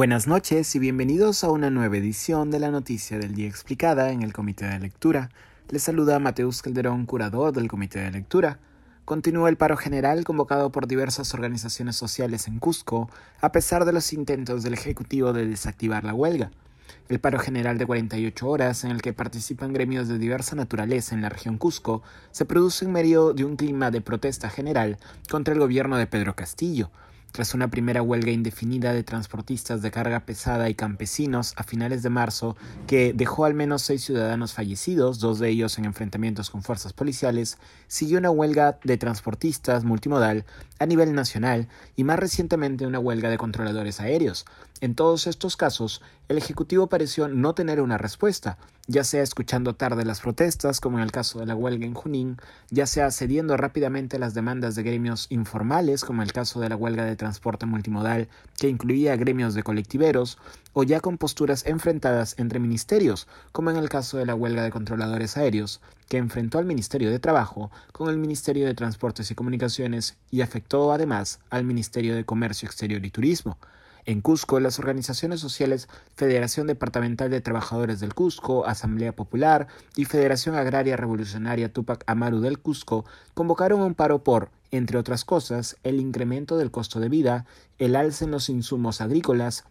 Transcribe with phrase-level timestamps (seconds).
[0.00, 4.22] Buenas noches y bienvenidos a una nueva edición de la Noticia del Día Explicada en
[4.22, 5.28] el Comité de Lectura.
[5.68, 8.60] Les saluda Mateus Calderón, curador del Comité de Lectura.
[9.04, 13.10] Continúa el paro general convocado por diversas organizaciones sociales en Cusco,
[13.42, 16.50] a pesar de los intentos del Ejecutivo de desactivar la huelga.
[17.10, 21.20] El paro general de 48 horas, en el que participan gremios de diversa naturaleza en
[21.20, 24.96] la región Cusco, se produce en medio de un clima de protesta general
[25.30, 26.90] contra el gobierno de Pedro Castillo,
[27.32, 32.10] tras una primera huelga indefinida de transportistas de carga pesada y campesinos a finales de
[32.10, 36.92] marzo, que dejó al menos seis ciudadanos fallecidos, dos de ellos en enfrentamientos con fuerzas
[36.92, 40.44] policiales, siguió una huelga de transportistas multimodal
[40.78, 44.46] a nivel nacional y más recientemente una huelga de controladores aéreos.
[44.80, 50.06] En todos estos casos, el Ejecutivo pareció no tener una respuesta, ya sea escuchando tarde
[50.06, 52.38] las protestas, como en el caso de la huelga en Junín,
[52.70, 56.76] ya sea cediendo rápidamente las demandas de gremios informales, como en el caso de la
[56.76, 60.38] huelga de transporte multimodal, que incluía gremios de colectiveros,
[60.72, 64.70] o ya con posturas enfrentadas entre ministerios, como en el caso de la huelga de
[64.70, 70.16] controladores aéreos, que enfrentó al Ministerio de Trabajo con el Ministerio de Transportes y Comunicaciones
[70.30, 73.58] y afectó además al Ministerio de Comercio Exterior y Turismo.
[74.06, 80.54] En Cusco, las organizaciones sociales Federación Departamental de Trabajadores del Cusco, Asamblea Popular y Federación
[80.54, 86.56] Agraria Revolucionaria Tupac Amaru del Cusco convocaron un paro por, entre otras cosas, el incremento
[86.56, 87.46] del costo de vida,
[87.78, 89.64] el alza en los insumos agrícolas,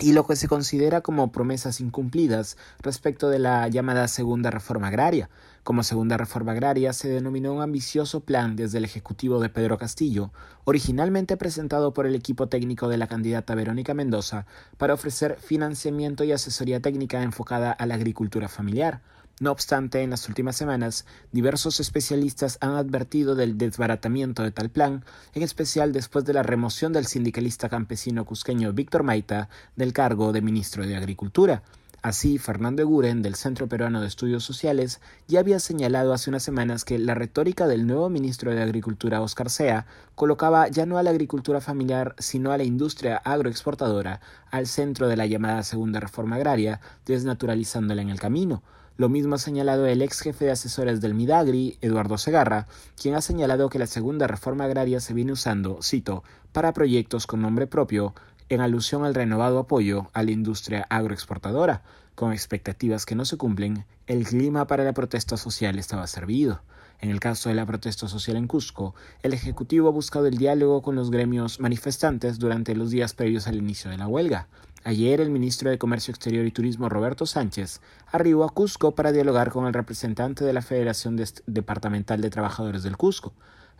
[0.00, 5.30] y lo que se considera como promesas incumplidas respecto de la llamada segunda reforma agraria.
[5.62, 10.32] Como segunda reforma agraria se denominó un ambicioso plan desde el Ejecutivo de Pedro Castillo,
[10.64, 16.32] originalmente presentado por el equipo técnico de la candidata Verónica Mendoza, para ofrecer financiamiento y
[16.32, 19.00] asesoría técnica enfocada a la agricultura familiar,
[19.40, 25.04] no obstante, en las últimas semanas, diversos especialistas han advertido del desbaratamiento de tal plan,
[25.34, 30.40] en especial después de la remoción del sindicalista campesino cusqueño Víctor Maita del cargo de
[30.40, 31.64] ministro de Agricultura.
[32.00, 36.84] Así, Fernando Eguren, del Centro Peruano de Estudios Sociales, ya había señalado hace unas semanas
[36.84, 41.08] que la retórica del nuevo ministro de Agricultura, Oscar Sea, colocaba ya no a la
[41.08, 44.20] agricultura familiar, sino a la industria agroexportadora
[44.50, 48.62] al centro de la llamada segunda reforma agraria, desnaturalizándola en el camino.
[48.96, 52.68] Lo mismo ha señalado el ex jefe de asesores del Midagri, Eduardo Segarra,
[53.00, 56.22] quien ha señalado que la segunda reforma agraria se viene usando, cito,
[56.52, 58.14] para proyectos con nombre propio,
[58.48, 61.82] en alusión al renovado apoyo a la industria agroexportadora.
[62.14, 66.62] Con expectativas que no se cumplen, el clima para la protesta social estaba servido.
[67.00, 70.82] En el caso de la protesta social en Cusco, el Ejecutivo ha buscado el diálogo
[70.82, 74.48] con los gremios manifestantes durante los días previos al inicio de la huelga.
[74.84, 77.80] Ayer el ministro de Comercio Exterior y Turismo Roberto Sánchez
[78.12, 81.16] arribó a Cusco para dialogar con el representante de la Federación
[81.46, 83.32] Departamental de Trabajadores del Cusco.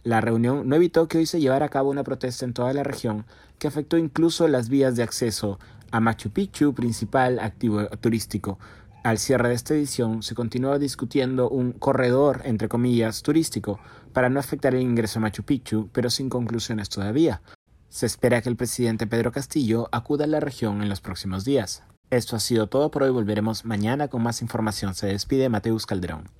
[0.02, 2.82] La reunión no evitó que hoy se llevara a cabo una protesta en toda la
[2.82, 3.24] región
[3.58, 5.58] que afectó incluso las vías de acceso
[5.90, 8.58] a Machu Picchu, principal activo turístico.
[9.04, 13.78] Al cierre de esta edición se continuaba discutiendo un corredor, entre comillas, turístico
[14.14, 17.42] para no afectar el ingreso a Machu Picchu, pero sin conclusiones todavía.
[17.90, 21.82] Se espera que el presidente Pedro Castillo acuda a la región en los próximos días.
[22.08, 23.10] Esto ha sido todo por hoy.
[23.10, 24.94] Volveremos mañana con más información.
[24.94, 26.30] Se despide Mateus Calderón.